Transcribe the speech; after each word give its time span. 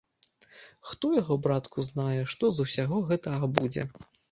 Хто 0.91 1.11
яго, 1.17 1.37
братку, 1.49 1.85
знае, 1.89 2.17
што 2.35 2.51
з 2.55 2.59
усяго 2.67 3.05
гэтага 3.13 3.53
будзе? 3.61 3.89